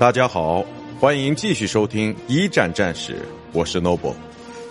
[0.00, 0.64] 大家好，
[0.98, 3.18] 欢迎继续收听一战战史，
[3.52, 4.14] 我是 Noble。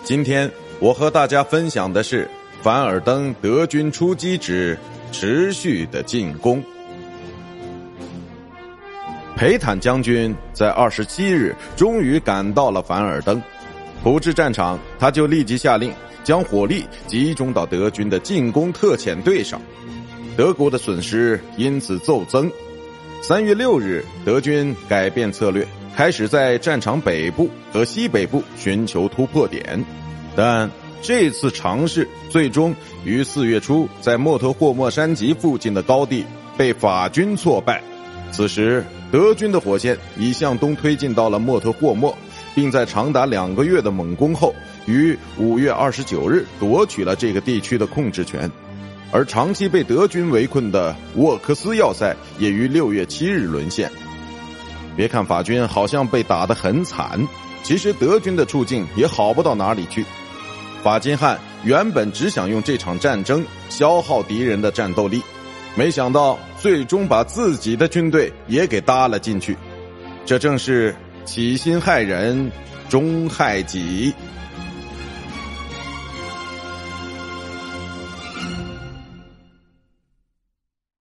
[0.02, 0.50] 今天
[0.80, 2.28] 我和大家分享的是
[2.60, 4.76] 凡尔登德军出击之
[5.12, 6.60] 持续的进攻。
[9.36, 13.40] 裴坦将军在二十七日终于赶到了凡尔登，
[14.02, 15.94] 不至战场，他就立即下令
[16.24, 19.62] 将火力集中到德军的进攻特遣队上，
[20.36, 22.50] 德国的损失因此骤增。
[23.22, 29.84] 三月六日，德军改变策略，开始在战场北部和西北部寻求突破点，
[30.34, 30.68] 但
[31.02, 36.24] 这次尝试最终于四月初在莫特霍莫山脊附近的高地
[36.56, 37.82] 被法军挫败。
[38.32, 42.16] 此时，德军的火线已向东推进到了莫特霍莫，
[42.54, 44.54] 并在长达两个月的猛攻后，
[44.86, 48.50] 于五月二十九日夺取了这个地区的控制权。
[49.12, 53.90] 而长期被德军围困的沃克斯要塞也于六月七日沦陷。
[54.96, 57.26] 别看法军好像被打得很惨，
[57.62, 60.04] 其实德军的处境也好不到哪里去。
[60.82, 65.22] 法金汉原本只想用这场战争消耗敌人的战斗力，
[65.74, 69.56] 没想到最终把自己的军队也给搭了进去。
[70.24, 70.94] 这正是
[71.24, 72.50] 起心害人，
[72.88, 74.12] 终害己。